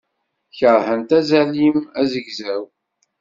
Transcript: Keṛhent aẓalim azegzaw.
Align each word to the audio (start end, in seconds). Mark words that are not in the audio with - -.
Keṛhent 0.57 1.09
aẓalim 1.19 1.79
azegzaw. 1.99 2.63